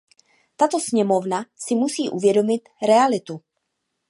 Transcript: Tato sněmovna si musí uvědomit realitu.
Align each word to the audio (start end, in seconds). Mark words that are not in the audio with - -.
Tato 0.55 0.79
sněmovna 0.79 1.45
si 1.55 1.75
musí 1.75 2.09
uvědomit 2.09 2.61
realitu. 2.87 3.41